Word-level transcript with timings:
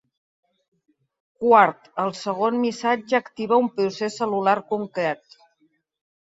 Quart, 1.43 1.91
el 2.05 2.15
segon 2.21 2.59
missatger 2.65 3.21
activa 3.21 3.61
un 3.67 3.71
procés 3.79 4.19
cel·lular 4.23 4.59
concret. 4.75 5.41